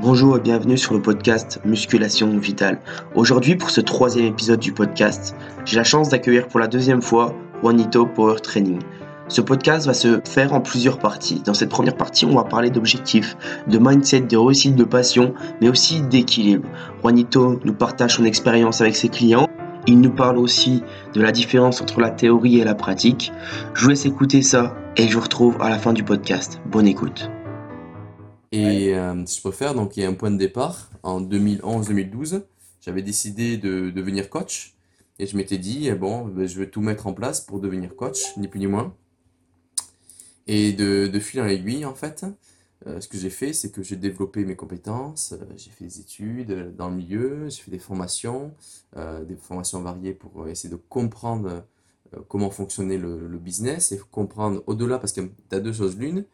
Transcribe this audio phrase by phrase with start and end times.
[0.00, 2.78] Bonjour et bienvenue sur le podcast Musculation Vitale.
[3.16, 5.34] Aujourd'hui, pour ce troisième épisode du podcast,
[5.64, 8.78] j'ai la chance d'accueillir pour la deuxième fois Juanito Power Training.
[9.26, 11.42] Ce podcast va se faire en plusieurs parties.
[11.44, 15.68] Dans cette première partie, on va parler d'objectifs, de mindset, de réussite, de passion, mais
[15.68, 16.68] aussi d'équilibre.
[17.02, 19.48] Juanito nous partage son expérience avec ses clients.
[19.88, 20.84] Il nous parle aussi
[21.14, 23.32] de la différence entre la théorie et la pratique.
[23.74, 26.60] Je vous laisse écouter ça et je vous retrouve à la fin du podcast.
[26.70, 27.28] Bonne écoute.
[28.52, 32.42] Et euh, si je préfère, donc il y a un point de départ en 2011-2012.
[32.80, 34.74] J'avais décidé de devenir coach
[35.18, 37.94] et je m'étais dit, eh bon, ben, je vais tout mettre en place pour devenir
[37.94, 38.94] coach, ni plus ni moins.
[40.46, 42.24] Et de, de fil en aiguille, en fait,
[42.86, 46.00] euh, ce que j'ai fait, c'est que j'ai développé mes compétences, euh, j'ai fait des
[46.00, 48.54] études dans le milieu, j'ai fait des formations,
[48.96, 51.64] des formations variées pour essayer de comprendre
[52.28, 56.24] comment fonctionnait le, le business et comprendre au-delà, parce que tu as deux choses l'une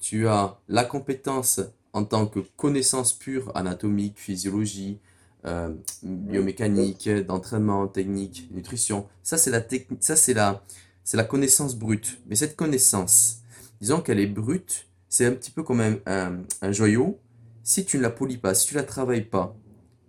[0.00, 1.60] tu as la compétence
[1.92, 4.98] en tant que connaissance pure anatomique, physiologie,
[5.44, 9.06] euh, biomécanique, d'entraînement, technique, nutrition.
[9.22, 9.62] Ça, c'est la,
[10.00, 10.62] ça c'est, la,
[11.04, 12.20] c'est la connaissance brute.
[12.26, 13.42] Mais cette connaissance,
[13.80, 17.18] disons qu'elle est brute, c'est un petit peu comme un, un, joyau.
[17.62, 19.56] Si tu ne la polis pas, si tu ne la travailles pas,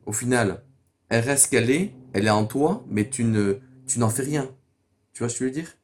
[0.05, 0.63] au final,
[1.09, 4.49] elle reste qu'elle est, elle est en toi, mais tu, ne, tu n'en fais rien.
[5.13, 5.77] Tu vois ce que je veux dire?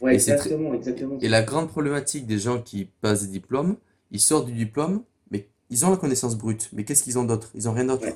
[0.00, 1.18] Ouais, exactement, exactement.
[1.20, 3.76] Et la grande problématique des gens qui passent des diplômes,
[4.10, 6.70] ils sortent du diplôme, mais ils ont la connaissance brute.
[6.72, 7.50] Mais qu'est-ce qu'ils ont d'autre?
[7.54, 8.06] Ils ont rien d'autre.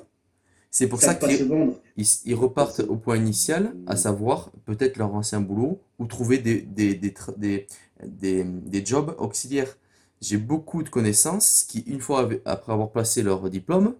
[0.71, 1.77] C'est pour ça qu'ils
[2.25, 6.95] ils, repartent au point initial, à savoir peut-être leur ancien boulot ou trouver des, des,
[6.95, 7.67] des,
[8.07, 9.77] des, des jobs auxiliaires.
[10.23, 13.97] J'ai beaucoup de connaissances qui, une fois après avoir passé leur diplôme,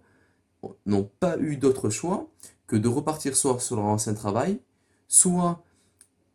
[0.85, 2.27] n'ont pas eu d'autre choix
[2.65, 4.59] que de repartir soit sur leur ancien travail,
[5.07, 5.61] soit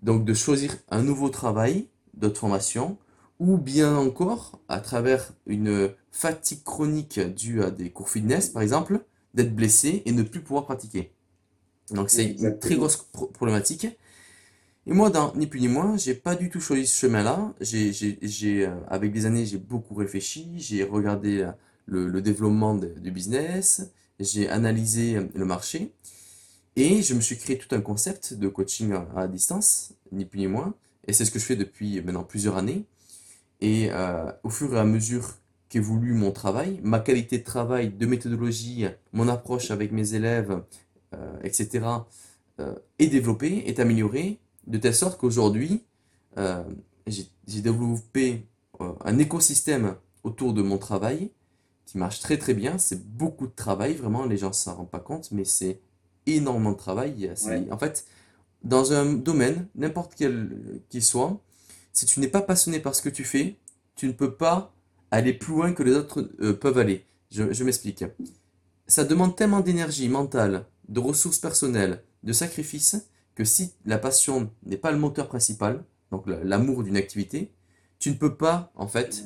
[0.03, 2.99] donc de choisir un nouveau travail, d'autres formations,
[3.39, 9.01] ou bien encore, à travers une fatigue chronique due à des cours fitness, par exemple,
[9.35, 11.13] d'être blessé et ne plus pouvoir pratiquer.
[11.93, 12.97] Donc c'est une très grosse
[13.33, 13.87] problématique.
[14.87, 17.55] Et moi, dans ni plus ni moins, j'ai pas du tout choisi ce chemin-là.
[17.61, 21.47] J'ai, j'ai, euh, avec les années, j'ai beaucoup réfléchi, j'ai regardé
[21.87, 25.93] le, le développement du business, j'ai analysé le marché.
[26.81, 30.47] Et je me suis créé tout un concept de coaching à distance, ni plus ni
[30.47, 30.75] moins.
[31.09, 32.85] Et c'est ce que je fais depuis maintenant plusieurs années.
[33.61, 35.35] Et euh, au fur et à mesure
[35.69, 40.63] qu'évolue mon travail, ma qualité de travail, de méthodologie, mon approche avec mes élèves,
[41.17, 41.85] euh, etc.,
[42.61, 44.39] euh, est développée, est améliorée,
[44.69, 45.83] de telle sorte qu'aujourd'hui,
[47.09, 48.47] j'ai développé
[48.79, 51.33] un écosystème autour de mon travail
[51.87, 52.79] qui marche très très bien.
[52.79, 55.81] C'est beaucoup de travail, vraiment, les gens ne s'en rendent pas compte, mais c'est
[56.37, 57.31] énormément de travail.
[57.71, 58.07] En fait,
[58.63, 61.41] dans un domaine, n'importe quel qu'il soit,
[61.93, 63.57] si tu n'es pas passionné par ce que tu fais,
[63.97, 64.73] tu ne peux pas
[65.11, 67.05] aller plus loin que les autres euh, peuvent aller.
[67.31, 68.05] Je, je m'explique.
[68.87, 72.97] Ça demande tellement d'énergie mentale, de ressources personnelles, de sacrifices,
[73.35, 77.53] que si la passion n'est pas le moteur principal, donc l'amour d'une activité,
[77.99, 79.25] tu ne peux pas, en fait,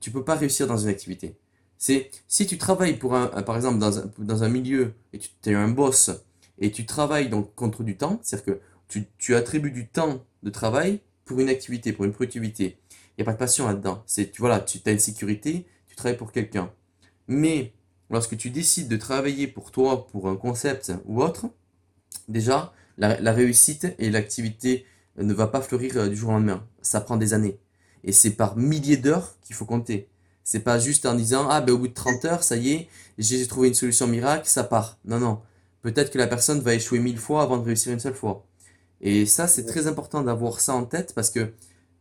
[0.00, 1.36] tu peux pas réussir dans une activité.
[1.80, 5.68] C'est si tu travailles pour un, par exemple dans un, milieu et tu es un
[5.68, 6.10] boss
[6.58, 10.50] et tu travailles donc contre du temps, c'est-à-dire que tu, tu, attribues du temps de
[10.50, 12.78] travail pour une activité, pour une productivité.
[12.90, 14.02] Il n'y a pas de passion là-dedans.
[14.04, 16.70] C'est tu voilà, tu as une sécurité, tu travailles pour quelqu'un.
[17.28, 17.72] Mais
[18.10, 21.46] lorsque tu décides de travailler pour toi, pour un concept ou autre,
[22.28, 24.84] déjà la, la réussite et l'activité
[25.16, 26.62] ne va pas fleurir euh, du jour au lendemain.
[26.82, 27.58] Ça prend des années.
[28.04, 30.09] Et c'est par milliers d'heures qu'il faut compter.
[30.44, 32.88] C'est pas juste en disant ah ben au bout de 30 heures, ça y est,
[33.18, 34.98] j'ai trouvé une solution miracle, ça part.
[35.04, 35.40] Non non.
[35.82, 38.44] Peut-être que la personne va échouer mille fois avant de réussir une seule fois.
[39.00, 41.52] Et ça c'est très important d'avoir ça en tête parce que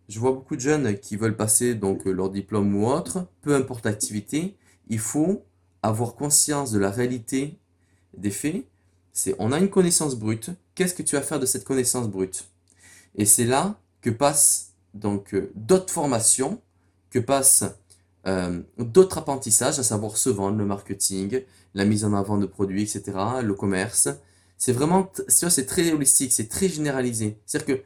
[0.09, 3.85] je vois beaucoup de jeunes qui veulent passer donc leur diplôme ou autre, peu importe
[3.85, 4.57] l'activité,
[4.89, 5.44] il faut
[5.83, 7.59] avoir conscience de la réalité
[8.17, 8.66] des faits.
[9.13, 12.49] C'est on a une connaissance brute, qu'est-ce que tu vas faire de cette connaissance brute?
[13.16, 16.61] Et c'est là que passent donc euh, d'autres formations,
[17.11, 17.63] que passent
[18.28, 21.41] euh, d'autres apprentissages, à savoir se vendre, le marketing,
[21.73, 24.09] la mise en avant de produits, etc., le commerce.
[24.58, 27.38] C'est vraiment, c'est très holistique, c'est très généralisé.
[27.46, 27.84] C'est-à-dire que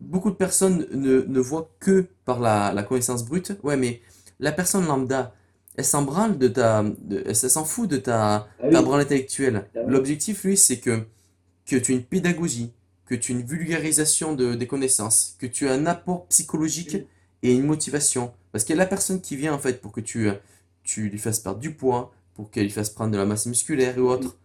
[0.00, 3.52] beaucoup de personnes ne, ne voient que par la, la, connaissance brute.
[3.62, 4.00] Ouais, mais
[4.40, 5.34] la personne lambda,
[5.76, 9.68] elle s'en branle de ta, elle s'en fout de ta, ah ta branle intellectuelle.
[9.76, 11.04] Ah L'objectif, lui, c'est que,
[11.66, 12.72] que tu aies une pédagogie,
[13.06, 16.96] que tu aies une vulgarisation de, des connaissances, que tu aies un apport psychologique
[17.42, 18.32] et une motivation.
[18.52, 20.28] Parce a la personne qui vient en fait pour que tu,
[20.82, 23.98] tu lui fasses perdre du poids, pour qu'elle lui fasse prendre de la masse musculaire
[23.98, 24.36] ou autre.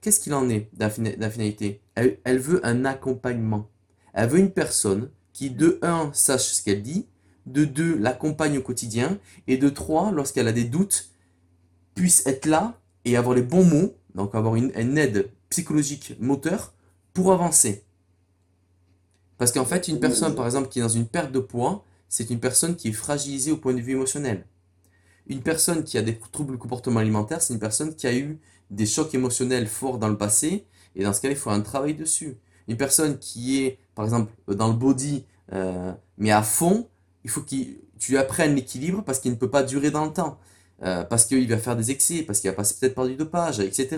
[0.00, 3.68] Qu'est-ce qu'il en est de elle, veut un accompagnement.
[4.12, 7.06] Elle veut une personne qui, de un, sache ce qu'elle dit,
[7.46, 11.10] de deux, l'accompagne au quotidien, et de trois, lorsqu'elle a des doutes,
[11.94, 16.74] puisse être là et avoir les bons mots, donc avoir une, aide psychologique moteur
[17.12, 17.84] pour avancer.
[19.38, 22.30] Parce qu'en fait, une personne, par exemple, qui est dans une perte de poids, c'est
[22.30, 24.46] une personne qui est fragilisée au point de vue émotionnel.
[25.26, 28.38] Une personne qui a des troubles comportement alimentaires, c'est une personne qui a eu
[28.70, 30.66] des chocs émotionnels forts dans le passé,
[30.96, 32.36] et dans ce cas-là, il faut un travail dessus.
[32.68, 36.88] Une personne qui est, par exemple, dans le body, euh, mais à fond,
[37.24, 40.12] il faut que tu lui apprennes l'équilibre parce qu'il ne peut pas durer dans le
[40.12, 40.38] temps.
[40.82, 43.60] Euh, parce qu'il va faire des excès, parce qu'il va passer peut-être par du dopage,
[43.60, 43.96] etc.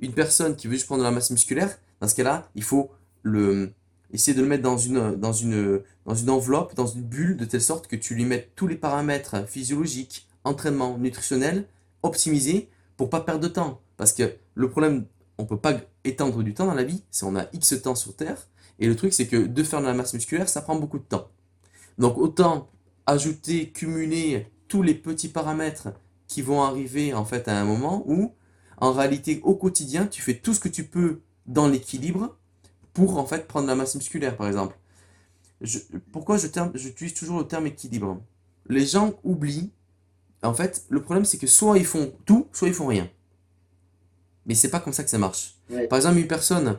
[0.00, 2.90] Une personne qui veut juste prendre de la masse musculaire, dans ce cas-là, il faut
[3.22, 3.72] le,
[4.12, 4.98] essayer de le mettre dans une,
[6.28, 10.28] enveloppe, dans une bulle, de telle sorte que tu lui mettes tous les paramètres physiologiques,
[10.44, 11.66] entraînement, nutritionnel,
[12.02, 13.80] optimisés, pour pas perdre de temps.
[13.96, 15.06] Parce que le problème,
[15.38, 18.16] on peut pas étendre du temps dans la vie, c'est on a X temps sur
[18.16, 20.98] Terre, et le truc c'est que de faire de la masse musculaire, ça prend beaucoup
[20.98, 21.28] de temps.
[21.98, 22.68] Donc autant
[23.06, 25.88] ajouter, cumuler tous les petits paramètres
[26.26, 28.32] qui vont arriver en fait à un moment où,
[28.76, 32.36] en réalité, au quotidien, tu fais tout ce que tu peux dans l'équilibre
[32.98, 34.76] pour en fait prendre la masse musculaire, par exemple.
[36.10, 38.20] pourquoi je j'utilise toujours le terme équilibre?
[38.68, 39.70] Les gens oublient.
[40.42, 43.08] En fait, le problème c'est que soit ils font tout, soit ils font rien.
[44.46, 45.54] Mais c'est pas comme ça que ça marche.
[45.88, 46.76] Par exemple, une personne,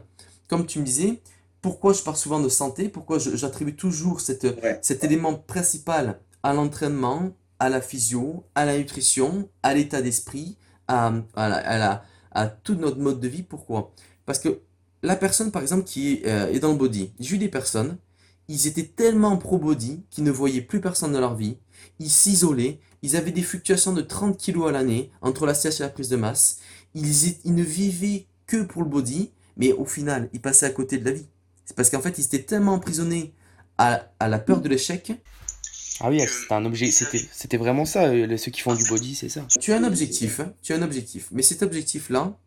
[0.49, 1.21] comme tu me disais,
[1.61, 2.89] pourquoi je parle souvent de santé?
[2.89, 4.47] Pourquoi j'attribue toujours cette,
[4.81, 10.57] cet élément principal à l'entraînement, à la physio, à la nutrition, à l'état d'esprit,
[10.89, 13.43] à, à, à, tout notre mode de vie?
[13.43, 13.93] Pourquoi?
[14.25, 14.61] Parce que
[15.03, 17.97] la personne, par exemple, qui est, euh, est dans le body, j'ai eu des personnes,
[18.47, 21.57] ils étaient tellement pro-body qu'ils ne voyaient plus personne dans leur vie,
[21.99, 25.83] ils s'isolaient, ils avaient des fluctuations de 30 kg à l'année entre la sèche et
[25.83, 26.57] la prise de masse,
[26.95, 30.97] ils, ils ne vivaient que pour le body, mais au final, ils passaient à côté
[30.97, 31.27] de la vie.
[31.65, 33.33] C'est parce qu'en fait, ils étaient tellement emprisonnés
[33.77, 35.13] à, à la peur de l'échec.
[36.01, 39.29] Ah oui, c'était un objet, c'était, vraiment ça, euh, ceux qui font du body, c'est
[39.29, 39.45] ça.
[39.59, 42.37] Tu as un objectif, hein, tu as un objectif, mais cet objectif-là,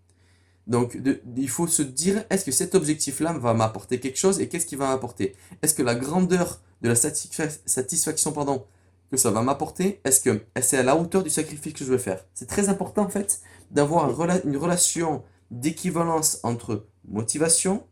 [0.67, 0.99] donc
[1.37, 4.79] il faut se dire, est-ce que cet objectif-là va m'apporter quelque chose et qu'est-ce qu'il
[4.79, 5.35] va m'apporter?
[5.63, 8.65] Est-ce que la grandeur de la satisfaction pardon,
[9.11, 11.99] que ça va m'apporter, est-ce que c'est à la hauteur du sacrifice que je veux
[11.99, 12.25] faire?
[12.35, 14.09] C'est très important en fait d'avoir
[14.45, 17.85] une relation d'équivalence entre motivation,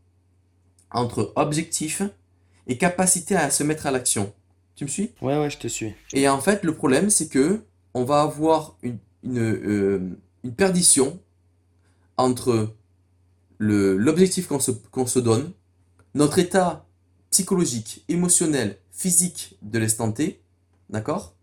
[0.91, 2.03] entre objectif
[2.67, 4.33] et capacité à se mettre à l'action.
[4.77, 5.13] Tu me suis?
[5.21, 5.95] Ouais, ouais, je te suis.
[6.13, 7.61] Et en fait, le problème, c'est que
[7.93, 11.21] on va avoir une, une, euh, une perdition
[12.23, 12.75] entre
[13.59, 15.53] l'objectif qu'on se, donne,
[16.15, 16.87] notre état
[17.31, 20.43] psychologique, émotionnel, physique de l'instant T,
[20.89, 21.35] d'accord?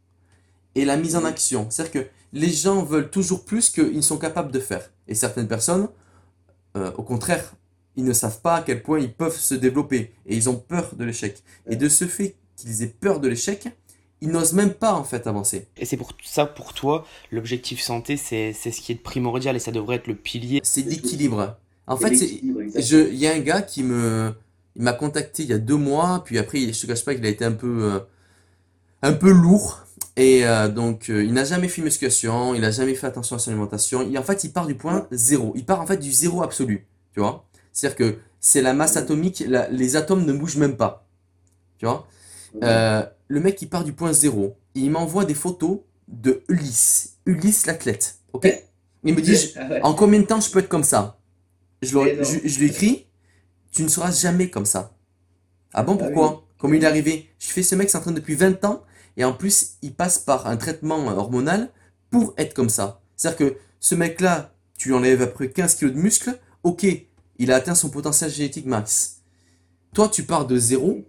[0.76, 1.68] Et la mise en action.
[1.70, 4.92] C'est-à-dire que les gens veulent toujours plus qu'ils sont capables de faire.
[5.08, 5.88] Et certaines personnes,
[6.76, 7.54] euh, au contraire,
[7.96, 10.14] ils ne savent pas à quel point ils peuvent se développer.
[10.26, 11.44] Et ils ont peur de l'échec.
[11.68, 13.70] Et de ce fait qu'ils aient peur de l'échec,
[14.22, 15.68] ils n'osent même pas en fait avancer.
[15.78, 19.72] Et c'est pour ça, pour toi, l'objectif santé, c'est ce qui est primordial et ça
[19.72, 20.62] devrait être le pilier.
[20.64, 21.58] C'est l'équilibre.
[21.86, 24.34] En fait, il y a un gars qui me,
[24.76, 27.26] il m'a contacté il y a deux mois, puis après, je te cache pas qu'il
[27.26, 28.00] a été un peu, euh,
[29.02, 29.84] un peu lourd.
[30.18, 33.40] Et euh, donc, euh, il n'a jamais fait musculation, il n'a jamais fait attention à
[33.40, 34.02] son alimentation.
[34.02, 35.54] Et en fait, il part du point zéro.
[35.56, 36.88] Il part en fait du zéro absolu.
[37.14, 41.08] Tu vois C'est-à-dire que c'est la masse atomique, les atomes ne bougent même pas.
[41.78, 42.08] Tu vois
[42.64, 44.58] euh, le mec, il part du point zéro.
[44.76, 47.18] il m'envoie des photos de Ulysse.
[47.26, 48.20] Ulysse l'athlète.
[48.34, 48.48] Ok?
[49.04, 51.20] Il me dit, en combien de temps je peux être comme ça?
[51.82, 53.08] Je, lui écris,
[53.72, 54.96] tu ne seras jamais comme ça.
[55.74, 56.44] Ah bon, ah pourquoi?
[56.58, 57.30] Comment il est arrivé?
[57.40, 58.84] Je fais ce mec s'entraîne depuis 20 ans
[59.16, 61.70] et en plus, il passe par un traitement hormonal
[62.10, 63.02] pour être comme ça.
[63.16, 66.86] C'est-à-dire que ce mec-là, tu lui enlèves après 15 kg de muscle, ok,
[67.40, 69.22] il a atteint son potentiel génétique max.
[69.94, 71.06] Toi, tu pars de zéro,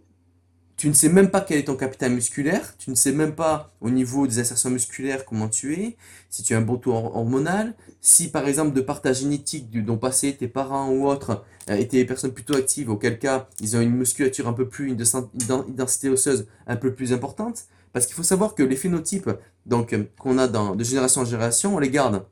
[0.79, 3.73] tu ne sais même pas quel est ton capital musculaire, tu ne sais même pas
[3.81, 5.97] au niveau des insertions musculaires comment tu es,
[6.31, 9.83] si tu as un bon taux hormonal, si par exemple de par ta génétique du
[9.83, 13.77] don passé, tes parents ou autres euh, étaient des personnes plutôt actives, auquel cas ils
[13.77, 18.15] ont une musculature un peu plus, une densité osseuse un peu plus importante, parce qu'il
[18.15, 19.31] faut savoir que les phénotypes
[19.67, 22.25] donc qu'on a dans, de génération en génération, on les garde.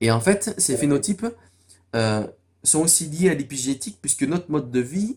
[0.00, 1.26] Et en fait, ces phénotypes
[1.96, 2.24] euh,
[2.62, 5.16] sont aussi liés à l'épigénétique, puisque notre mode de vie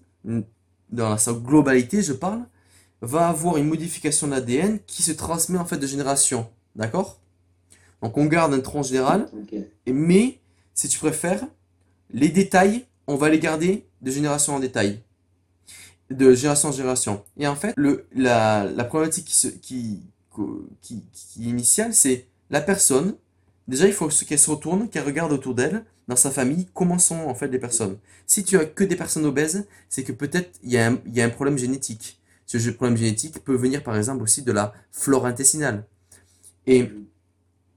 [0.89, 2.43] dans sa globalité, je parle,
[3.01, 6.49] va avoir une modification de l'ADN qui se transmet en fait de génération.
[6.75, 7.19] D'accord?
[8.01, 9.29] Donc on garde un tronc général,
[9.87, 10.39] mais
[10.73, 11.45] si tu préfères,
[12.11, 15.01] les détails, on va les garder de génération en détail.
[16.11, 17.23] De génération en génération.
[17.37, 20.01] Et en fait, le, la, la problématique qui, se, qui,
[20.81, 23.15] qui, qui est initiale, c'est la personne,
[23.67, 27.15] déjà il faut qu'elle se retourne, qu'elle regarde autour d'elle, dans sa famille, comment sont
[27.15, 27.97] en fait les personnes.
[28.27, 31.21] Si tu as que des personnes obèses, c'est que peut-être il y, a un, y
[31.21, 32.19] a un problème génétique.
[32.45, 35.85] Ce problème génétique peut venir par exemple aussi de la flore intestinale.
[36.67, 36.91] Et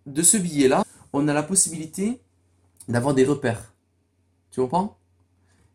[0.07, 2.21] de ce billet-là, on a la possibilité
[2.87, 3.73] d'avoir des repères.
[4.51, 4.99] Tu comprends?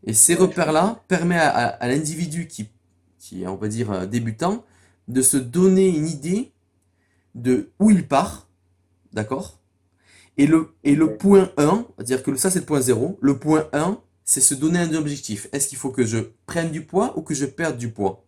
[0.05, 2.69] Et ces repères-là permettent à, l'individu qui,
[3.19, 4.65] qui est, on va dire, euh, débutant,
[5.07, 6.51] de se donner une idée
[7.35, 8.47] de où il part,
[9.11, 9.59] d'accord?
[10.37, 13.67] Et le, et le point 1, c'est-à-dire que ça c'est le point 0, le point
[13.73, 15.47] 1, c'est se donner un objectif.
[15.51, 18.25] Est-ce qu'il faut que je prenne du poids ou que je perde du poids?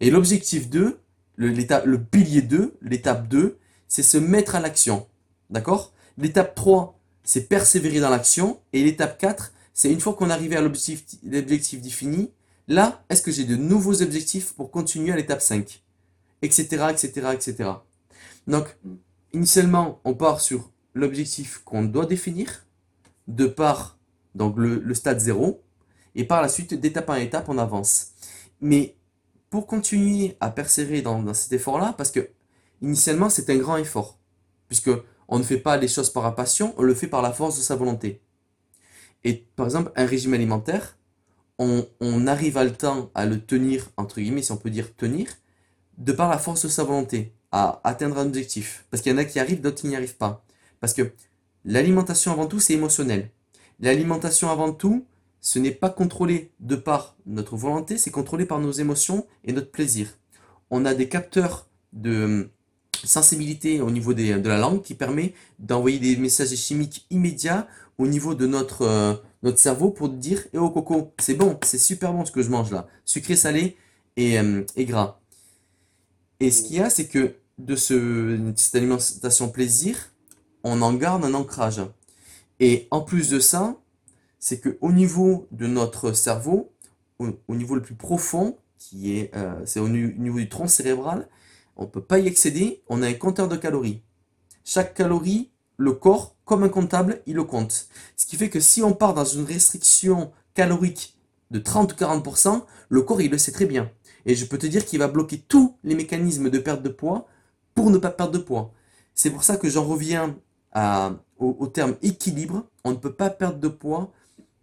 [0.00, 0.98] Et l'objectif 2,
[1.36, 5.06] le, le pilier 2, l'étape 2, c'est se mettre à l'action.
[5.50, 5.92] D'accord?
[6.16, 8.60] L'étape 3, c'est persévérer dans l'action.
[8.72, 12.30] Et l'étape 4, c'est une fois qu'on arrive à l'objectif défini,
[12.68, 15.82] là, est-ce que j'ai de nouveaux objectifs pour continuer à l'étape 5
[16.42, 17.70] Etc, etc, etc.
[18.46, 18.66] Donc,
[19.32, 22.66] initialement, on part sur l'objectif qu'on doit définir,
[23.28, 23.98] de par
[24.34, 25.60] donc le, stade 0,
[26.14, 28.12] et par la suite, d'étape en étape, on avance.
[28.60, 28.96] Mais
[29.48, 32.30] pour continuer à persévérer dans, cet effort-là, parce que
[32.82, 34.18] initialement, c'est un grand effort,
[34.68, 34.90] puisque
[35.28, 37.56] on ne fait pas les choses par la passion, on le fait par la force
[37.56, 38.20] de sa volonté.
[39.24, 40.96] Et par exemple, un régime alimentaire,
[41.58, 44.94] on, on arrive à le temps à le tenir, entre guillemets, si on peut dire
[44.96, 45.28] tenir,
[45.98, 48.86] de par la force de sa volonté, à atteindre un objectif.
[48.90, 50.44] Parce qu'il y en a qui arrivent, d'autres qui n'y arrivent pas.
[50.80, 51.12] Parce que
[51.64, 53.30] l'alimentation avant tout, c'est émotionnel.
[53.80, 55.06] L'alimentation avant tout,
[55.40, 59.70] ce n'est pas contrôlé de par notre volonté, c'est contrôlé par nos émotions et notre
[59.70, 60.08] plaisir.
[60.70, 62.50] On a des capteurs de euh,
[63.04, 67.66] sensibilité au niveau de la langue qui permet d'envoyer des messages chimiques immédiats
[67.98, 71.78] au niveau de notre, euh, notre cerveau pour dire Eh oh coco, c'est bon, c'est
[71.78, 73.76] super bon ce que je mange là, sucré, salé
[74.16, 75.20] et, euh, gras.
[76.40, 80.09] Et ce qu'il y a, c'est que de ce, cette alimentation plaisir,
[80.64, 81.82] on en garde un ancrage.
[82.58, 83.76] Et en plus de ça,
[84.38, 86.72] c'est que au niveau de notre cerveau,
[87.18, 91.28] au, niveau le plus profond, qui est, euh, c'est au niveau du tronc cérébral,
[91.76, 94.02] on ne peut pas y accéder, on a un compteur de calories.
[94.64, 97.88] Chaque calorie, le corps, comme un comptable, il le compte.
[98.16, 101.16] Ce qui fait que si on part dans une restriction calorique
[101.50, 103.90] de 30 ou 40%, le corps, il le sait très bien.
[104.26, 107.26] Et je peux te dire qu'il va bloquer tous les mécanismes de perte de poids
[107.74, 108.72] pour ne pas perdre de poids.
[109.14, 110.36] C'est pour ça que j'en reviens
[110.74, 114.12] au, terme équilibre, on ne peut pas perdre de poids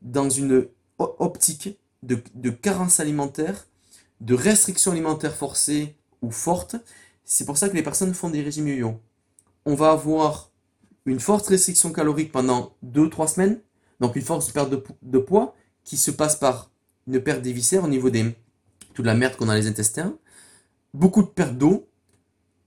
[0.02, 0.68] dans une
[1.00, 3.68] optique de, carence alimentaire,
[4.22, 6.76] de restriction alimentaire forcée ou forte.
[7.26, 9.00] C'est pour ça que les personnes font des régimes yo-yo.
[9.66, 10.52] On va avoir
[11.06, 13.60] une forte restriction calorique pendant 2-3 semaines,
[14.00, 14.70] donc une force de perte
[15.02, 16.72] de, poids qui se passe par
[17.08, 18.32] une perte des viscères au niveau de
[18.94, 20.18] toute la merde qu'on a dans les intestins,
[20.94, 21.88] beaucoup de perte d'eau,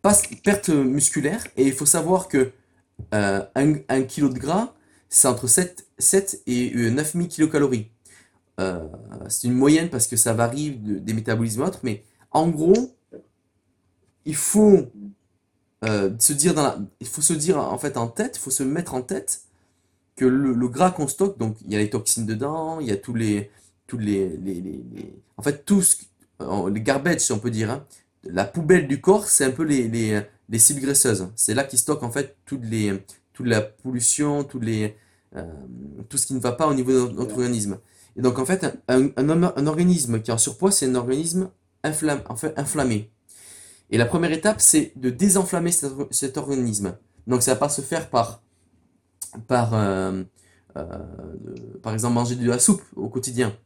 [0.02, 2.52] perte musculaire, et il faut savoir que
[3.14, 4.74] euh, un, kilo de gras,
[5.08, 7.90] c'est entre 7, 7 et 9000 kilocalories.
[8.60, 8.86] Euh,
[9.28, 12.96] c'est une moyenne parce que ça varie des métabolismes autres, mais en gros,
[14.24, 14.90] il faut
[15.84, 16.54] euh, se dire
[17.00, 19.42] il faut se dire en fait en tête, il faut se mettre en tête
[20.16, 22.96] que le, gras qu'on stocke, donc il y a les toxines dedans, il y a
[22.96, 23.50] tous les,
[23.86, 24.82] tous les, les,
[25.38, 26.00] en fait tous
[26.70, 27.86] les garbage si on peut dire, hein.
[28.24, 29.88] La poubelle du corps, c'est un peu les,
[30.48, 31.28] les cibles graisseuses.
[31.36, 34.96] C'est là qu'ils stockent en fait toutes les, toute la pollution, les,
[35.36, 35.42] euh,
[36.08, 37.78] tout ce qui ne va pas au niveau de notre organisme.
[38.16, 41.50] Et donc en fait, un, un, organisme qui est en surpoids, c'est un organisme
[41.84, 43.10] inflammé, en fait, inflammé.
[43.90, 46.96] Et la première étape, c'est de désenflammer cet, organisme.
[47.26, 48.42] Donc ça va pas se faire par,
[49.46, 50.22] par, euh,
[50.76, 50.98] euh,
[51.82, 53.56] par exemple, manger de la soupe au quotidien,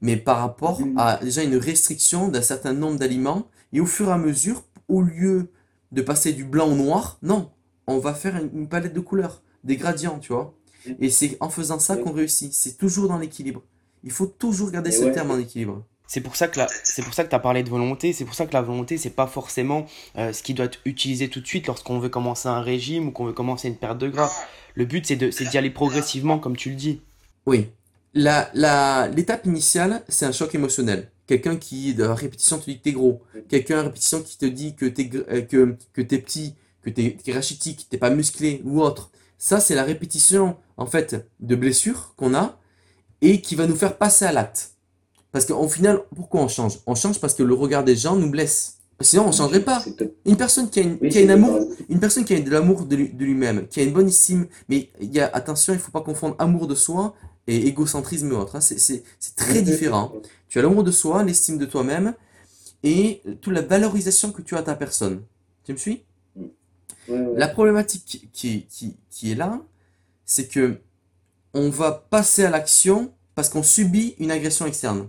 [0.00, 0.98] mais par rapport mmh.
[0.98, 3.48] à déjà une restriction d'un certain nombre d'aliments.
[3.72, 5.50] Et au fur et à mesure, au lieu
[5.92, 7.18] de passer du blanc au noir.
[7.22, 7.50] Non,
[7.86, 10.54] on va faire une, palette de couleurs, des gradients, tu vois.
[11.00, 12.52] Et c'est en faisant ça qu'on réussit.
[12.52, 13.62] C'est toujours dans l'équilibre.
[14.02, 15.84] Il faut toujours garder ce terme en équilibre.
[16.06, 18.34] C'est pour ça que c'est pour ça que tu as parlé de volonté, c'est pour
[18.34, 19.86] ça que la volonté c'est pas forcément
[20.18, 23.10] euh, ce qui doit être utilisé tout de suite lorsqu'on veut commencer un régime ou
[23.12, 24.28] qu'on veut commencer une perte de gras.
[24.74, 27.00] Le but c'est de d'y aller progressivement comme tu le dis.
[27.46, 27.68] Oui.
[28.14, 31.10] La la l'étape initiale, c'est un choc émotionnel.
[31.26, 33.22] Quelqu'un qui, de répétition, te dit que t'es gros.
[33.48, 37.16] Quelqu'un à répétition qui te dit que t'es, euh, que, que t'es petit, que t'es,
[37.24, 39.10] es rachitique, t'es pas musclé ou autre.
[39.38, 42.58] Ça, c'est la répétition, en fait, de blessures qu'on a
[43.22, 44.72] et qui va nous faire passer à l'acte.
[45.30, 46.80] Parce qu'au final, pourquoi on change?
[46.86, 48.78] On change parce que le regard des gens nous blesse.
[49.00, 49.82] Sinon, on changerait pas.
[50.26, 52.84] Une personne qui a, une, qui a une amour, une personne qui a de l'amour
[52.84, 56.02] de, lui-même, qui a une bonne estime, mais il y a, attention, il faut pas
[56.02, 57.14] confondre amour de soi
[57.46, 58.56] et égocentrisme et autre.
[58.56, 58.60] Hein.
[58.60, 59.02] C'est
[59.36, 60.12] très différent.
[60.48, 62.14] Tu as l'amour de soi, l'estime de toi-même
[62.82, 65.22] et toute la valorisation que tu as à ta personne.
[65.64, 66.04] Tu me suis?
[67.08, 69.60] La problématique qui, qui, qui est là,
[70.24, 70.80] c'est que
[71.54, 75.08] on va passer à l'action parce qu'on subit une agression externe.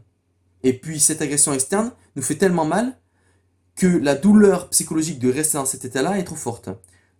[0.63, 2.97] Et puis cette agression externe nous fait tellement mal
[3.75, 6.69] que la douleur psychologique de rester dans cet état-là est trop forte.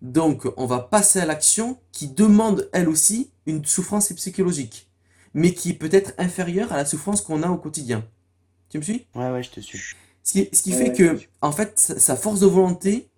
[0.01, 4.90] Donc, on va passer à l'action qui demande, elle aussi, une souffrance psychologique,
[5.33, 8.03] mais qui est peut-être inférieure à la souffrance qu'on a au quotidien.
[8.69, 9.05] Tu me suis?
[9.15, 9.79] Ouais, ouais, je te suis.
[10.23, 13.09] Ce qui, ce qui fait que, en fait, sa force de volonté,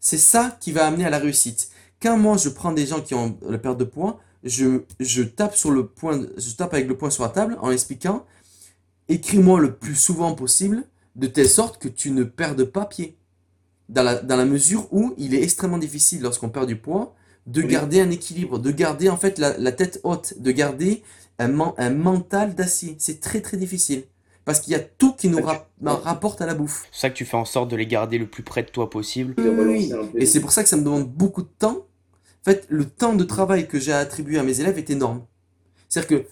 [0.00, 1.70] c'est ça qui va amener à la réussite.
[2.00, 5.56] Quand moi, je prends des gens qui ont la perte de poids, je, je tape
[5.56, 8.24] sur le point, je tape avec le poing sur la table en expliquant,
[9.08, 10.84] écris-moi le plus souvent possible,
[11.16, 13.16] de telle sorte que tu ne perdes pas pied
[13.88, 17.14] dans la, dans la mesure où il est extrêmement difficile lorsqu'on perd du poids
[17.48, 21.02] de garder un équilibre, de garder en fait la, la tête haute, de garder
[21.38, 22.96] un, un mental d'acier.
[22.98, 24.04] C'est très très difficile.
[24.44, 25.40] Parce qu'il y a tout qui nous
[25.82, 26.86] rapporte à la bouffe.
[26.90, 28.88] C'est ça que tu fais en sorte de les garder le plus près de toi
[28.88, 29.34] possible.
[29.36, 31.84] Oui, Et c'est pour ça que ça me demande beaucoup de temps.
[32.46, 35.22] En fait, le temps de travail que j'ai attribué à mes élèves est énorme.
[35.90, 36.26] C'est-à-dire que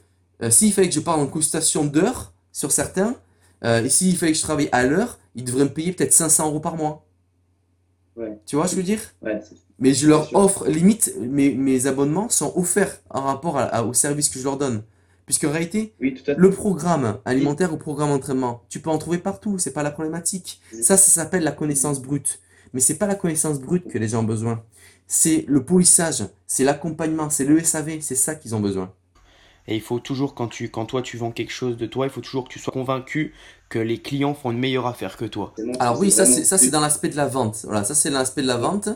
[0.44, 3.16] euh, s'il fallait que je parle en consultation d'heures sur certains,
[3.64, 6.46] euh, et s'il fallait que je travaille à l'heure, ils devraient me payer peut-être 500
[6.49, 7.04] euros par mois.
[8.46, 9.00] Tu vois ce que je veux dire?
[9.78, 14.38] Mais je leur offre, limite, mes, mes, abonnements sont offerts en rapport au service que
[14.38, 14.83] je leur donne.
[15.26, 19.83] Puisqu'en réalité, le programme alimentaire ou programme d'entraînement, tu peux en trouver partout, c'est pas
[19.83, 20.61] la problématique.
[20.80, 22.40] Ça, ça s'appelle la connaissance brute.
[22.73, 24.62] Mais c'est pas la connaissance brute que les gens ont besoin.
[25.09, 28.92] C'est le polissage, c'est l'accompagnement, c'est le SAV, c'est ça qu'ils ont besoin.
[29.68, 32.11] Et il faut toujours, quand, tu, quand toi tu vends quelque chose de toi, il
[32.11, 33.35] faut toujours que tu sois convaincu
[33.68, 35.54] que les clients font une meilleure affaire que toi.
[35.80, 37.61] Alors oui, ça c'est, ça c'est dans l'aspect de la vente.
[37.64, 38.88] Voilà, ça c'est l'aspect de la vente.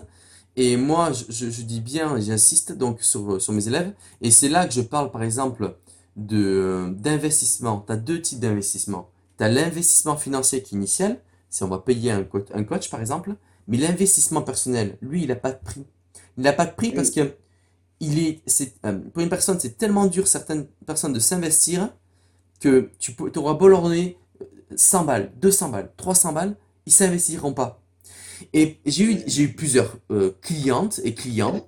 [0.57, 3.93] Et moi, je, je, dis bien, j'insiste donc sur, sur mes élèves.
[4.21, 5.75] Et c'est là que je parle par exemple
[6.17, 7.85] de, d'investissement.
[7.87, 9.09] Tu as deux types d'investissement.
[9.39, 12.91] Tu as l'investissement financier qui est initial, si on va payer un coach, un coach
[12.91, 13.35] par exemple.
[13.69, 15.87] Mais l'investissement personnel, lui, il n'a pas de prix.
[16.37, 17.35] Il n'a pas de prix parce que
[18.01, 21.91] il est, c'est, euh, pour une personne, c'est tellement dur, certaines personnes, de s'investir
[22.59, 24.19] que tu auras beau leur donner
[24.75, 27.83] 100 balles, 200 balles, 300 balles, ils s'investiront pas.
[28.53, 31.67] Et j'ai eu, j'ai eu plusieurs euh, clientes et clients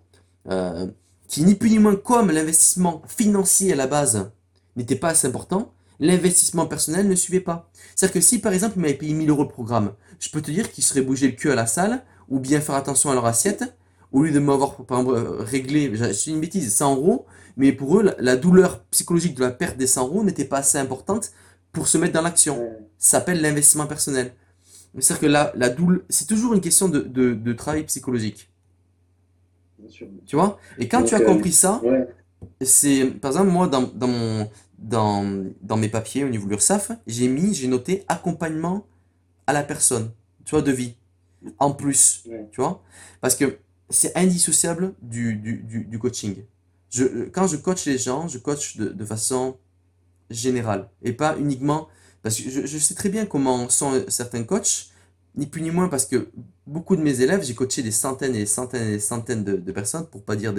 [0.50, 0.86] euh,
[1.28, 4.30] qui, ni plus ni moins, comme l'investissement financier à la base
[4.76, 7.70] n'était pas assez important, l'investissement personnel ne suivait pas.
[7.94, 10.50] C'est-à-dire que si par exemple ils m'avaient payé 1000 euros le programme, je peux te
[10.50, 13.26] dire qu'ils seraient bougé le cul à la salle, ou bien faire attention à leur
[13.26, 13.74] assiette,
[14.12, 18.14] au lieu de m'avoir par exemple, réglé, c'est une bêtise, 100 euros, mais pour eux,
[18.18, 21.32] la, douleur psychologique de la perte des 100 euros n'était pas assez importante
[21.72, 22.70] pour se mettre dans l'action.
[22.98, 24.32] Ça s'appelle l'investissement personnel.
[24.98, 28.50] C'est-à-dire que la, la douleur, c'est toujours une question de, de, de travail psychologique.
[30.26, 30.58] Tu vois?
[30.78, 31.80] Et quand tu as euh, compris ça,
[32.60, 36.92] c'est, par exemple, moi, dans, dans, mon, dans, dans mes papiers au niveau de l'URSSAF,
[37.06, 38.86] j'ai mis, j'ai noté accompagnement
[39.46, 40.10] à la personne,
[40.44, 40.94] tu vois, de vie.
[41.58, 42.82] En plus, tu vois?
[43.20, 43.58] Parce que
[43.90, 46.36] c'est indissociable du, du, du, coaching.
[46.90, 49.56] Je, quand je coach les gens, je coach de, de façon
[50.30, 51.88] générale et pas uniquement
[52.22, 54.88] parce que je, je, sais très bien comment sont certains coachs,
[55.34, 56.30] ni plus ni moins parce que
[56.66, 59.56] beaucoup de mes élèves, j'ai coaché des centaines et des centaines et des centaines de,
[59.56, 60.54] de personnes, pour pas dire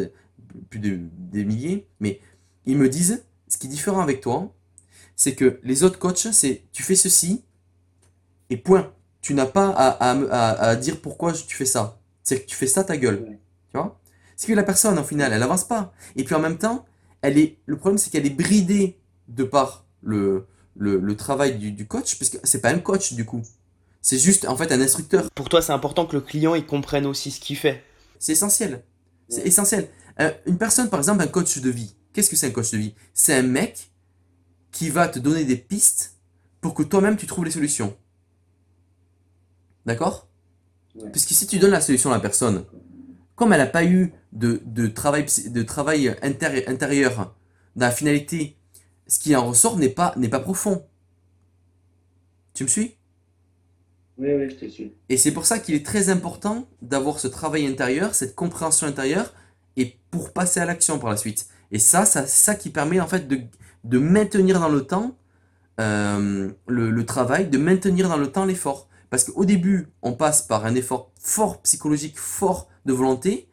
[0.69, 0.99] plus de,
[1.31, 2.19] des milliers, mais
[2.65, 4.53] ils me disent, ce qui est différent avec toi,
[5.15, 7.43] c'est que les autres coachs, c'est tu fais ceci
[8.49, 8.91] et point.
[9.21, 11.99] Tu n'as pas à, à, à, à dire pourquoi tu fais ça.
[12.23, 13.37] C'est que tu fais ça ta gueule.
[13.71, 13.99] Tu vois?
[14.35, 15.93] C'est que la personne, au final, elle avance pas.
[16.15, 16.85] Et puis en même temps,
[17.21, 18.99] elle est, le problème, c'est qu'elle est bridée
[19.29, 23.13] de par le, le, le travail du, du coach, parce que c'est pas un coach
[23.13, 23.43] du coup.
[24.01, 25.29] C'est juste, en fait, un instructeur.
[25.31, 27.83] Pour toi, c'est important que le client, il comprenne aussi ce qu'il fait.
[28.19, 28.83] C'est essentiel.
[29.29, 29.87] C'est essentiel.
[30.19, 31.95] Euh, une personne, par exemple, un coach de vie.
[32.11, 32.95] Qu'est-ce que c'est un coach de vie?
[33.13, 33.91] C'est un mec
[34.71, 36.17] qui va te donner des pistes
[36.59, 37.95] pour que toi-même tu trouves les solutions.
[39.85, 40.27] D'accord?
[41.11, 42.65] Puisque si tu donnes la solution à la personne,
[43.35, 47.35] comme elle n'a pas eu de, de, travail, de travail intérieur
[47.75, 48.57] dans la finalité,
[49.07, 50.85] ce qui en ressort n'est pas, n'est pas profond.
[52.53, 52.95] Tu me suis?
[54.17, 54.93] Oui, oui, je te suis.
[55.09, 59.33] Et c'est pour ça qu'il est très important d'avoir ce travail intérieur, cette compréhension intérieure,
[59.75, 61.47] et pour passer à l'action par la suite.
[61.71, 63.41] Et ça, ça c'est ça qui permet en fait de,
[63.83, 65.17] de maintenir dans le temps
[65.79, 68.87] euh, le, le travail, de maintenir dans le temps l'effort.
[69.09, 73.49] Parce qu'au début, on passe par un effort fort psychologique, fort de volonté,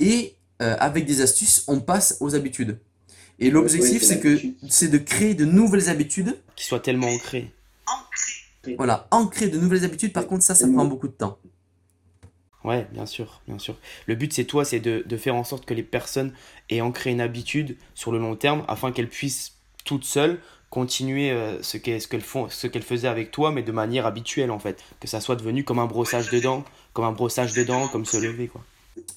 [0.00, 2.80] et euh, avec des astuces, on passe aux habitudes.
[3.38, 7.52] Et l'objectif, c'est que c'est de créer de nouvelles habitudes qui soient tellement ancrées.
[8.76, 10.12] Voilà, ancrer de nouvelles habitudes.
[10.12, 11.38] Par contre, ça, ça prend beaucoup de temps.
[12.64, 13.76] Ouais, bien sûr, bien sûr.
[14.06, 16.32] Le but, c'est toi, c'est de, de, faire en sorte que les personnes
[16.68, 19.52] aient ancré une habitude sur le long terme afin qu'elles puissent
[19.84, 23.62] toutes seules continuer euh, ce qu'elles ce qu'elles font ce qu'elles faisaient avec toi mais
[23.62, 27.06] de manière habituelle en fait que ça soit devenu comme un brossage de dents comme
[27.06, 28.62] un brossage de dents comme se lever quoi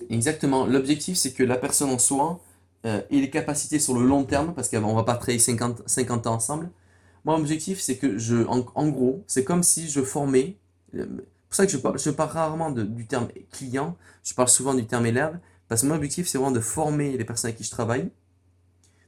[0.09, 2.39] exactement l'objectif c'est que la personne en soi
[2.85, 6.27] euh, ait les capacités sur le long terme parce qu'on va pas travailler 50 50
[6.27, 6.69] ans ensemble
[7.25, 10.57] moi l'objectif c'est que je en, en gros c'est comme si je formais
[10.95, 11.05] euh,
[11.51, 14.85] pour ça que je parle, je parle rarement du terme client, je parle souvent du
[14.85, 17.71] terme élève, parce que mon objectif, c'est vraiment de former les personnes avec qui je
[17.71, 18.09] travaille,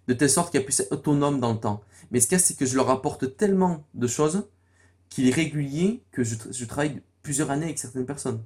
[0.10, 1.82] de telle sorte qu'elles puissent être autonomes dans le temps.
[2.12, 4.46] Mais ce qu'il y a, c'est que je leur apporte tellement de choses
[5.08, 8.44] qu'il est régulier que je, je, travaille plusieurs années avec certaines personnes.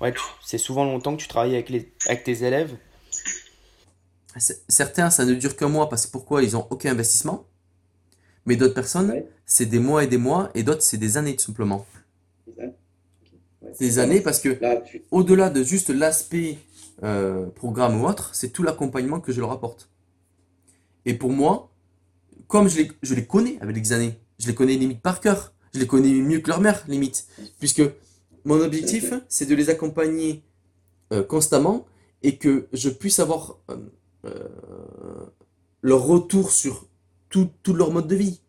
[0.00, 0.14] Ouais,
[0.44, 2.76] c'est souvent longtemps que tu travailles avec, les, avec tes élèves.
[4.68, 7.46] Certains, ça ne dure qu'un mois parce que pourquoi Ils n'ont aucun investissement.
[8.44, 11.44] Mais d'autres personnes, c'est des mois et des mois, et d'autres, c'est des années tout
[11.46, 11.84] simplement.
[13.80, 14.58] des années parce que,
[15.10, 16.58] au-delà de juste l'aspect
[17.02, 19.90] euh, programme ou autre, c'est tout l'accompagnement que je leur apporte.
[21.04, 21.70] Et pour moi,
[22.46, 25.52] comme je les, je les connais avec les années, je les connais limite par cœur,
[25.74, 27.26] je les connais mieux que leur mère, limite.
[27.58, 27.82] Puisque
[28.44, 30.44] mon objectif, c'est de les accompagner
[31.12, 31.86] euh, constamment
[32.22, 33.76] et que je puisse avoir euh,
[35.82, 36.86] leur retour sur
[37.28, 38.40] tout, leur mode de vie.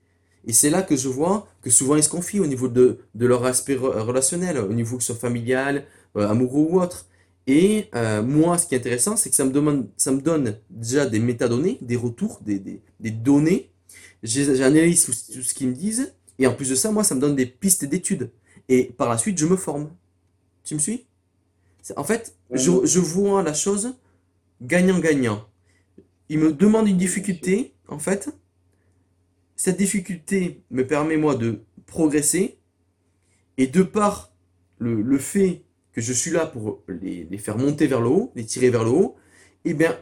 [0.45, 3.45] Et c'est là que je vois que souvent ils se confient au niveau de, leur
[3.45, 5.85] aspect relationnel, au niveau que ce soit familial,
[6.15, 7.07] euh, amoureux ou autre.
[7.47, 10.57] Et euh, moi, ce qui est intéressant, c'est que ça me, demande, ça me donne
[10.69, 13.71] déjà des métadonnées, des retours, des, des, données.
[14.23, 16.13] J'analyse tout, ce qu'ils me disent.
[16.39, 18.31] Et en plus de ça, moi, ça me donne des pistes d'études.
[18.67, 19.89] Et par la suite, je me forme.
[20.63, 21.05] Tu me suis?
[21.95, 23.93] En fait, je, je vois la chose
[24.61, 25.45] gagnant-gagnant.
[26.29, 28.29] Il me demande une difficulté, en fait,
[29.55, 32.59] cette difficulté me permet moi de progresser
[33.57, 34.31] et de par
[34.77, 35.63] le, fait
[35.93, 38.91] que je suis là pour les, faire monter vers le haut, les tirer vers le
[38.91, 39.15] haut,
[39.65, 39.97] eh bien,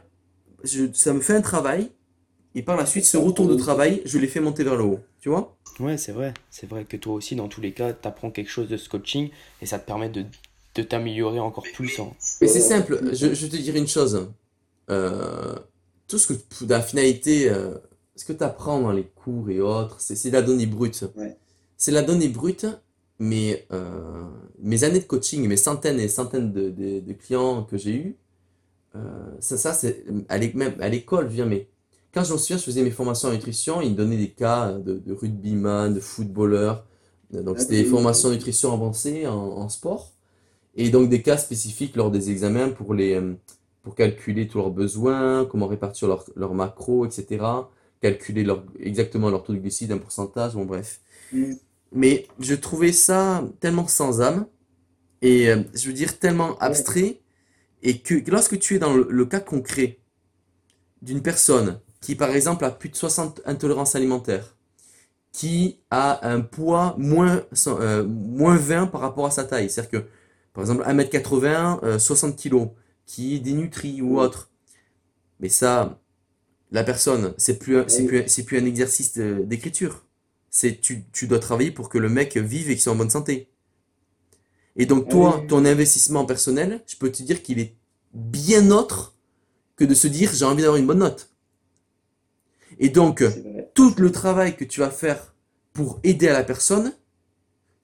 [0.94, 1.92] ça me fait un travail
[2.56, 5.00] et par la suite, ce retour de travail, je les fais monter vers le haut.
[5.20, 5.58] Tu vois?
[5.80, 6.34] Ouais, c'est vrai.
[6.50, 8.88] C'est vrai que toi aussi, dans tous les cas, tu apprends quelque chose de ce
[8.88, 9.30] coaching
[9.62, 10.26] et ça te permet de,
[10.82, 12.00] t'améliorer encore plus.
[12.00, 12.16] En...
[12.42, 13.14] Mais c'est simple.
[13.14, 14.32] Je, je, te dire une chose.
[14.90, 15.56] Euh,
[16.08, 17.76] tout ce que la finalité, euh,
[18.16, 21.06] ce que tu apprends dans les cours et autres, c'est la donnée brute.
[21.78, 22.68] C'est la donnée brute,
[23.20, 24.24] mais euh,
[24.60, 28.16] mes années de coaching, mes centaines et centaines de, de, clients que j'ai eus,
[28.96, 29.00] euh,
[29.40, 30.06] ça, ça c'est
[30.54, 31.68] même à l'école, viens, mais
[32.14, 34.72] quand je me souviens, je faisais mes formations en nutrition, ils me donnaient des cas
[34.72, 36.86] de, de rugbyman, de footballeur.
[37.32, 40.14] Donc, c'était des formations en nutrition avancées en, en, sport.
[40.76, 43.20] Et donc, des cas spécifiques lors des examens pour, les,
[43.86, 47.38] pour calculer tous leurs besoins, comment répartir leurs leur macros, etc
[48.06, 51.00] calculer leur, exactement leur taux de glucides, un pourcentage, bon bref.
[51.32, 51.54] Mm.
[51.92, 54.48] Mais je trouvais ça tellement sans âme
[55.22, 57.22] et euh, je veux dire tellement abstrait
[57.82, 60.00] et que lorsque tu es dans le, cas concret
[61.02, 64.56] d'une personne qui par exemple a plus de 60 intolérances alimentaires,
[65.32, 70.08] qui a un poids moins, euh, moins 20 par rapport à sa taille, c'est-à-dire que
[70.54, 72.70] par exemple 1m80, 60 kg,
[73.06, 74.52] qui est dénutri ou autre,
[75.40, 76.00] mais ça,
[76.72, 80.06] la personne, c'est plus, c'est plus, c'est plus un exercice d'écriture.
[80.50, 83.10] C'est tu, tu dois travailler pour que le mec vive et qu'il soit en bonne
[83.10, 83.50] santé.
[84.78, 87.76] Et donc toi, ton investissement personnel, je peux te dire qu'il est
[88.14, 89.16] bien autre
[89.76, 91.30] que de se dire j'ai envie d'avoir une bonne note.
[92.80, 93.24] Et donc,
[93.74, 95.34] tout le travail que tu vas faire
[95.74, 96.94] pour aider à la personne,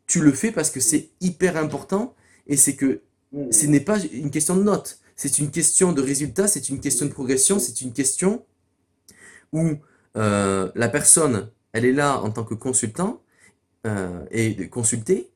[0.07, 2.15] tu le fais parce que c'est hyper important
[2.47, 3.01] et c'est que
[3.51, 7.05] ce n'est pas une question de note, c'est une question de résultat, c'est une question
[7.05, 8.43] de progression, c'est une question
[9.53, 9.73] où
[10.17, 13.21] euh, la personne, elle est là en tant que consultant
[13.85, 15.29] euh, et de consulter,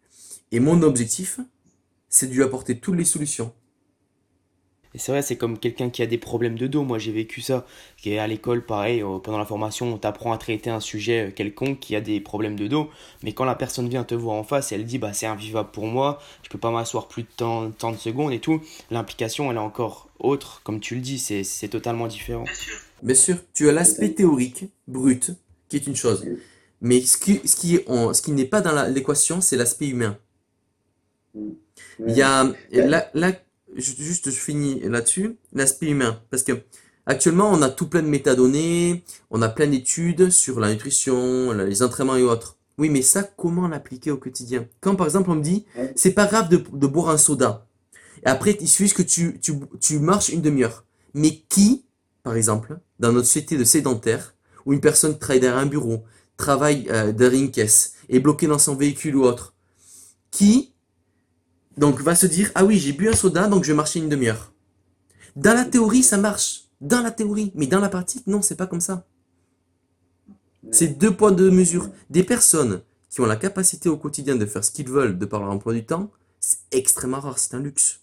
[0.51, 1.39] et mon objectif,
[2.09, 3.53] c'est de lui apporter toutes les solutions.
[4.95, 6.83] Et c'est vrai, c'est comme quelqu'un qui a des problèmes de dos.
[6.83, 7.67] Moi, j'ai vécu ça.
[7.97, 11.81] Qui est à l'école, pareil, pendant la formation, on t'apprend à traiter un sujet quelconque
[11.81, 12.89] qui a des problèmes de dos.
[13.21, 15.85] Mais quand la personne vient te voir en face, elle dit, bah, c'est invivable pour
[15.85, 18.61] moi, je peux pas m'asseoir plus de temps, temps de secondes et tout.
[18.89, 20.61] L'implication, elle est encore autre.
[20.63, 22.45] Comme tu le dis, c'est totalement différent.
[23.03, 25.31] Bien sûr, tu as l'aspect théorique, brut,
[25.67, 26.25] qui est une chose.
[26.79, 30.17] Mais ce qui, ce qui, ce qui n'est pas dans l'équation, c'est l'aspect humain.
[31.35, 33.31] Il y a, là, là,
[33.75, 36.21] juste je finis là-dessus, l'aspect humain.
[36.29, 36.53] Parce que
[37.05, 41.83] actuellement, on a tout plein de métadonnées, on a plein d'études sur la nutrition, les
[41.83, 42.57] entraînements et autres.
[42.77, 44.67] Oui, mais ça, comment l'appliquer au quotidien?
[44.81, 47.67] Quand par exemple on me dit, c'est pas grave de, de, boire un soda.
[48.25, 50.83] Et après, il suffit que tu, tu, tu marches une demi-heure.
[51.13, 51.85] Mais qui,
[52.23, 54.35] par exemple, dans notre société de sédentaire,
[54.65, 56.03] où une personne travaille derrière un bureau,
[56.37, 59.53] travaille euh, derrière une caisse, est bloquée dans son véhicule ou autre,
[60.31, 60.73] qui
[61.77, 64.09] donc va se dire ah oui j'ai bu un soda donc je vais marcher une
[64.09, 64.53] demi-heure.
[65.35, 68.67] Dans la théorie ça marche, dans la théorie, mais dans la pratique non c'est pas
[68.67, 69.05] comme ça.
[70.71, 71.89] C'est deux points de mesure.
[72.09, 75.39] Des personnes qui ont la capacité au quotidien de faire ce qu'ils veulent de par
[75.39, 78.01] leur emploi du temps, c'est extrêmement rare, c'est un luxe.